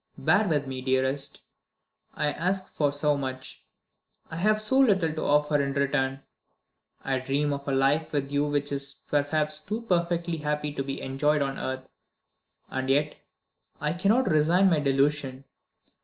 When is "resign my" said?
14.31-14.79